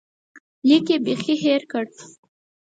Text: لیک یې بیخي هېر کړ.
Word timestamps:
لیک 0.67 0.87
یې 0.91 0.97
بیخي 1.05 1.35
هېر 1.43 1.61
کړ. 1.71 1.83